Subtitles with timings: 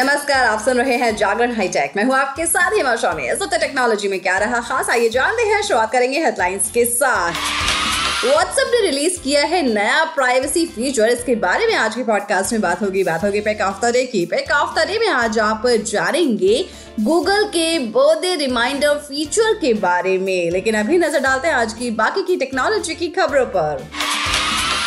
[0.00, 4.08] नमस्कार, आप सुन रहे हैं जागरण हाईटेक। मैं हूँ आपके साथ हिमा स्वामी। इस टेक्नोलॉजी
[4.08, 7.32] में क्या रहा खास, आइए जानते हैं। शुरुआत करेंगे हेडलाइंस के साथ।
[8.24, 12.60] व्हाट्सएप ने रिलीज़ किया है नया प्राइवेसी फीचर इसके बारे में आज के पॉडकास्ट में
[12.60, 14.44] बात होगी। बात होगी पैक डे की। पैक
[14.78, 16.68] डे में आज आप जानेंगे
[17.00, 21.90] गूगल के बर्थडे रिमाइंडर फीचर के बारे में। लेकिन अभी नज़र डालते हैं आज की
[21.90, 23.90] बाकी की टेक्नोलॉजी की खबरों पर।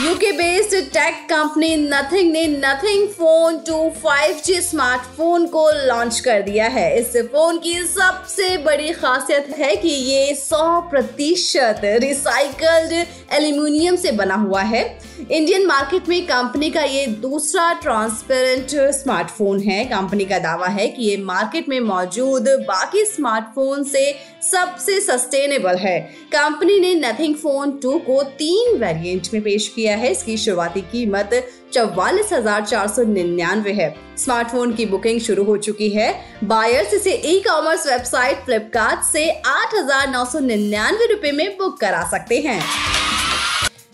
[0.00, 6.66] UK based tech company Nothing ने Nothing phone two 5G smartphone को लॉन्च कर दिया
[6.68, 12.92] है। इस फ़ोन की सबसे बड़ी खासियत है कि ये 100 प्रतिशत रिसाइकल्ड
[13.34, 14.84] एल्यूमिनियम से बना हुआ है।
[15.20, 21.02] इंडियन मार्केट में कंपनी का ये दूसरा ट्रांसपेरेंट स्मार्टफ़ोन है। कंपनी का दावा है कि
[21.02, 25.98] ये मार्केट में मौजूद बाकी स्मार्टफ़ोन से सबसे सस्टेनेबल है।
[26.32, 31.42] कंपनी ने नथिंग फ़ोन टू को तीन वेरिएंट में पेश किया है। इसकी शुरुआती कीमत
[31.72, 36.12] चौवालीस हज़ार चार सौ निन्यानवे है। स्मार्टफ़ोन की बुकिंग शुरू हो चुकी है।
[36.44, 41.80] बायर्स इसे ई कॉमर्स वेबसाइट फ्लिपकार्ट से आठ हज़ार नौ सौ निन्यानवे रूपए में बुक
[41.80, 42.60] करा सकते हैं।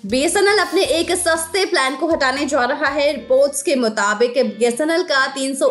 [0.06, 5.27] बीएसएनएल अपने एक सस्ते प्लान को हटाने जा रहा है। रिपोर्ट्स के मुताबिक बीएसएनएल का
[5.27, 5.67] तीन सौ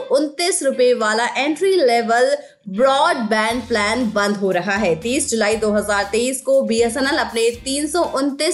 [0.64, 2.36] रुपए वाला एंट्री लेवल
[2.70, 7.88] ब्रॉडबैंड प्लान बंद हो रहा है। 30 जुलाई 2023 को बीएसएनएल अपने तीन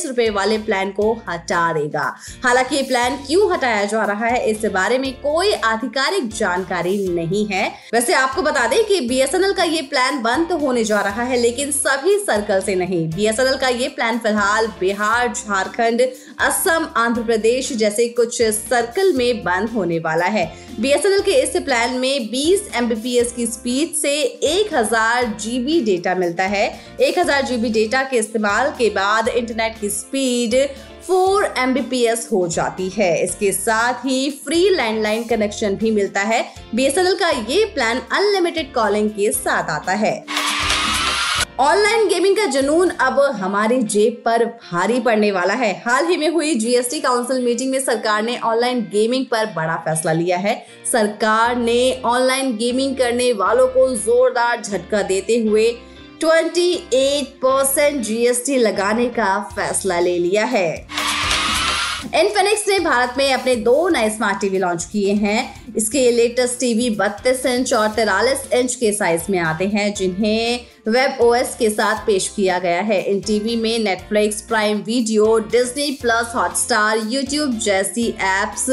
[0.07, 2.03] रुपए वाले प्लान को हटा देगा।
[2.43, 7.67] हालाँकि प्लान क्यों हटाया जा रहा है इस बारे में कोई आधिकारिक जानकारी नहीं है।
[7.93, 11.37] वैसे आपको बता दें कि बीएसएनएल का ये प्लान बंद तो होने जा रहा है,
[11.37, 16.01] लेकिन सभी सर्कल से नहीं। बीएसएनएल का ये प्लान फ़िलहाल बिहार, झारखंड,
[16.39, 21.93] असम, आंध्र प्रदेश जैसे कुछ सर्कल में बंद होने वाला है। बीएसएनएल के इस प्लान
[21.93, 24.11] में 20 एमबीपीएस की स्पीड से
[24.43, 26.65] 1000 जीबी डेटा मिलता है।
[27.01, 30.55] 1000 जीबी डेटा के इस्तेमाल के बाद इंटरनेट की स्पीड
[31.07, 36.43] 4 एमबीपीएस हो जाती है। इसके साथ ही फ्री लैंडलाइन कनेक्शन भी मिलता है।
[36.75, 40.44] बीएसएनएल का ये प्लान अनलिमिटेड कॉलिंग के साथ आता है।
[41.59, 46.27] ऑनलाइन गेमिंग का जुनून अब हमारी जेब पर भारी पड़ने वाला है। हाल ही में
[46.29, 50.55] हुई जीएसटी काउंसिल मीटिंग में सरकार ने ऑनलाइन गेमिंग पर बड़ा फैसला लिया है।
[50.91, 55.69] सरकार ने ऑनलाइन गेमिंग करने वालों को जोरदार झटका देते हुए
[56.19, 60.87] 28 परसेंट जीएसटी लगाने का फैसला ले लिया है।
[62.05, 66.89] इनफिनिक्स ने भारत में अपने दो नए स्मार्ट टीवी लॉन्च किए हैं। इसके लेटेस्ट टीवी
[66.89, 72.05] 32 इंच और तिरालीस इंच के साइज़ में आते हैं, जिन्हें वेब ओएस के साथ
[72.05, 78.07] पेश किया गया है। इन टीवी में Netflix, Prime Video, Disney Plus, Hotstar, YouTube जैसी
[78.21, 78.69] एप्स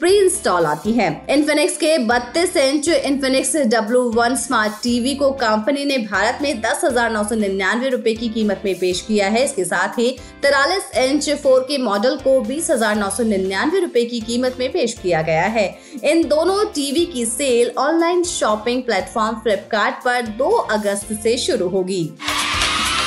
[0.00, 5.84] प्री इंस्टॉल आती है। इन्फिनिक्स के 32 inch Infinix W one smart TV को कंपनी
[5.84, 9.44] ने भारत में दस हज़ार नौ सौ निन्यानवे रूपए की कीमत में पेश किया है।
[9.44, 10.10] इसके साथ ही
[10.42, 14.70] तिरालीस इंच फोर के मॉडल को बीस हज़ार नौ सौ निन्यानवे रूपए की कीमत में
[14.72, 15.66] पेश किया गया है।
[16.04, 22.02] इन दोनों टीवी की sale online shopping platform Flipkart 2 अगस्त से शुरू होगी।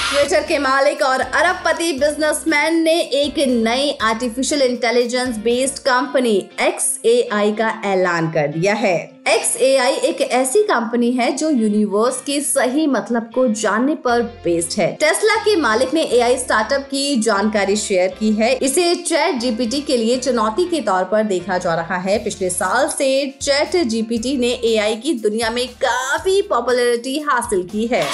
[0.09, 7.69] ट्विटर के मालिक और अरबपति बिजनेसमैन ने एक नई artificial intelligence based company X का
[7.85, 8.95] ऐलान कर दिया है।
[9.27, 14.91] एक्स एक ऐसी कंपनी है जो यूनिवर्स के सही मतलब को जानने पर बेस्ड है।
[14.95, 19.97] टेस्ला के मालिक ने एआई स्टार्टअप की जानकारी शेयर की है। इसे चैट जीपीटी के
[19.97, 24.51] लिए चुनौती के तौर पर देखा जा रहा है। पिछले साल से चैट जीपीटी ने
[24.73, 28.05] एआई की दुनिया में काफ़ी पॉपुलैरिटी हासिल की है।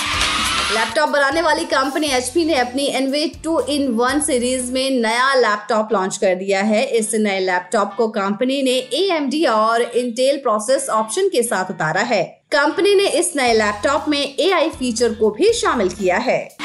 [0.71, 5.89] लैपटॉप बनाने वाली कंपनी एचपी ने अपनी Envy two in one series में नया लैपटॉप
[5.93, 11.27] लॉन्च कर दिया है। इस नए लैपटॉप को कंपनी ने एएमडी और इंटेल प्रोसेस ऑप्शन
[11.27, 15.89] के साथ उतारा है। कंपनी ने इस नए लैपटॉप में एआई फीचर को भी शामिल
[15.89, 16.57] किया है।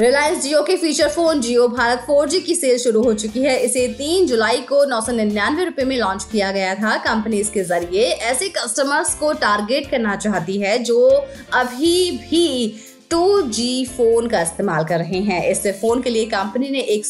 [0.00, 3.86] रिलायंस जियो के फीचर फ़ोन जियो भारत 4G की सेल शुरू हो चुकी है। इसे
[3.98, 8.04] 3 जुलाई को नौ सौ निन्यानवे रूपए में लॉन्च किया गया था। कंपनी इसके ज़रिए
[8.30, 11.06] ऐसे कस्टमर्स को टारगेट करना चाहती है जो
[11.54, 12.46] अभी भी
[13.10, 17.06] 2G फ़ोन का इस्तेमाल कर रहे हैं। इस फ़ोन के लिए कंपनी ने एक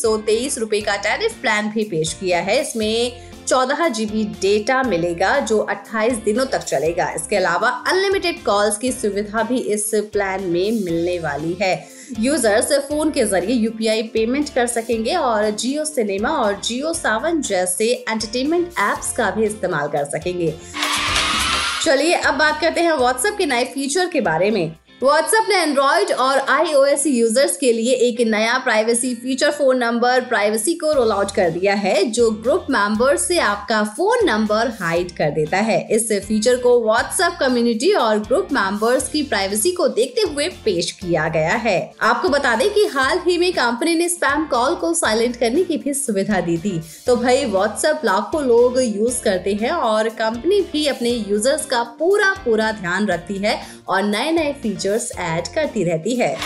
[0.58, 6.16] रुपए का टैरिफ प्लान भी पेश किया है। इसमें चौदह जीबी डेटा मिलेगा, जो 28
[6.25, 11.57] दिनों तक चलेगा। इसके अलावा अनलिमिटेड कॉल्स की सुविधा भी इस प्लान में मिलने वाली
[11.63, 11.89] है।
[12.21, 17.92] यूज़र्स फ़ोन के ज़रिए यूपीआई पेमेंट कर सकेंगे और जियो सिनेमा और जियो सावन जैसे
[18.09, 20.54] एंटरटेनमेंट एप्स का भी इस्तेमाल कर सकेंगे।
[21.84, 26.10] चलिए अब बात करते हैं व्हाट्सएप के नए फीचर के बारे में। व्हाट्सएप ने एंड्रॉइड
[26.12, 31.30] और आईओएस यूज़र्स के लिए एक नया privacy feature phone number privacy को रोल आउट
[31.30, 36.12] कर दिया है, जो ग्रुप मेंबर से आपका फ़ोन नंबर हाइड कर देता है। इस
[36.26, 41.54] फीचर को व्हाट्सएप कम्युनिटी और ग्रुप मेंबर्स की प्राइवेसी को देखते हुए पेश किया गया
[41.56, 45.64] है। आपको बता दें कि हाल ही में कंपनी ने स्पैम कॉल को साइलेंट करने
[45.64, 50.60] की भी सुविधा दी थी। तो भाई व्हाट्सएप लाखों लोग यूज़ करते हैं और कंपनी
[50.72, 54.53] भी अपने यूज़र्स का पूरा पूरा ध्यान रखती है और नए नए
[54.91, 56.37] फीचर्स ऐड करती रहती है।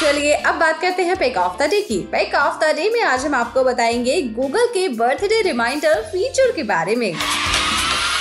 [0.00, 3.02] चलिए, अब बात करते हैं पेक ऑफ़ द डे की। पेक ऑफ़ द डे में
[3.02, 7.14] आज हम आपको बताएँगे गूगल के बर्थडे रिमाइंडर फीचर के बारे में।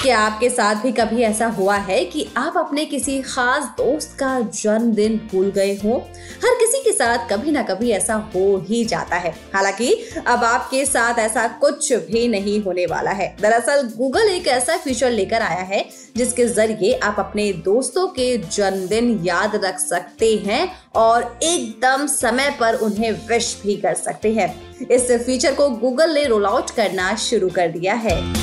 [0.03, 4.39] क्या आपके साथ भी कभी ऐसा हुआ है कि आप अपने किसी खास दोस्त का
[4.39, 6.09] जन्मदिन भूल गए हो?
[6.45, 10.85] हर किसी के साथ कभी ना कभी ऐसा हो ही जाता है। हालाँकि, अब आपके
[10.85, 15.61] साथ ऐसा कुछ भी नहीं होने वाला है। दरअसल गूगल एक ऐसा फीचर लेकर आया
[15.61, 22.57] है, जिसके ज़रिए आप अपने दोस्तों के जन्मदिन याद रख सकते हैं और एकदम समय
[22.59, 27.15] पर उन्हें विश भी कर सकते हैं। इस फीचर को गूगल ने रोल आउट करना
[27.15, 28.43] शुरू कर दिया है।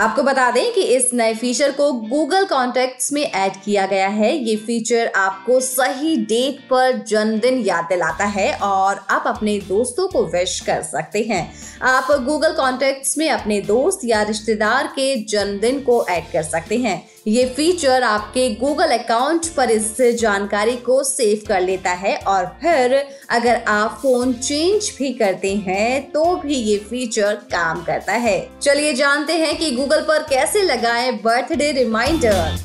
[0.00, 4.32] आपको बता दें कि इस नए फीचर को गूगल कॉन्टेक्ट्स में ऐड किया गया है।
[4.36, 10.24] ये फीचर आपको सही डेट पर जन्मदिन याद दिलाता है और आप अपने दोस्तों को
[10.26, 11.52] विश कर सकते हैं।
[11.82, 17.02] आप गूगल कॉन्टेक्ट्स में अपने दोस्त या रिश्तेदार के जन्मदिन को ऐड कर सकते हैं।
[17.26, 22.94] ये फीचर आपके गूगल अकाउंट पर इस जानकारी को सेव कर लेता है और फिर
[23.30, 28.92] अगर आप फ़ोन चेंज भी करते हैं तो भी ये फीचर काम करता है। चलिए
[28.94, 32.58] जानते हैं कि गूगल पर कैसे लगाएँ बर्थडे रिमाइंडर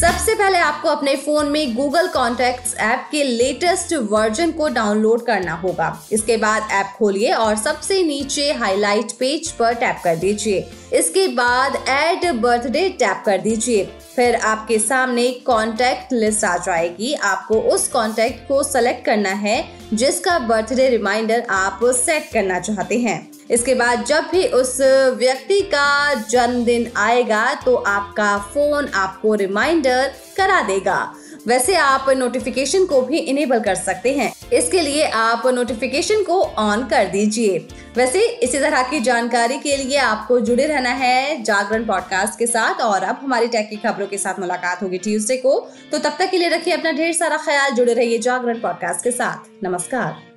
[0.00, 5.54] सबसे पहले आपको अपने फ़ोन में गूगल कॉन्टेक्ट्स ऐप के लेटेस्ट वर्जन को डाउनलोड करना
[5.54, 11.26] होगा। इसके बाद ऐप खोलिए और सबसे नीचे हाईलाइट पेज पर टैप कर दीजिए। इसके
[11.28, 13.84] बाद एड बर्थडे टैप कर दीजिए।
[14.16, 19.64] फिर आपके सामने कॉन्टेक्ट लिस्ट आ जाएगी। आपको उस कॉन्टेक्ट को सेलेक्ट करना है
[19.94, 24.76] जिसका बर्थडे रिमाइंडर आप सेट करना चाहते हैं। इसके बाद जब भी उस
[25.18, 31.00] व्यक्ति का जन्मदिन आएगा तो आपका फ़ोन आपको रिमाइंडर करा देगा।
[31.46, 36.84] वैसे आप नोटिफिकेशन को भी इनेबल कर सकते हैं। इसके लिए आप नोटिफिकेशन को ऑन
[36.88, 37.58] कर दीजिए।
[37.96, 42.80] वैसे इसी तरह की जानकारी के लिए आपको जुड़े रहना है जागरण पॉडकास्ट के साथ,
[42.80, 45.58] और अब हमारी टेक की खबरों के साथ मुलाकात होगी ट्यूसडे को।
[45.92, 49.10] तो तब तक के लिए रखिए अपना ढेर सारा ख्याल, जुड़े रहिए जागरण पॉडकास्ट के
[49.10, 50.29] साथ। नमस्कार।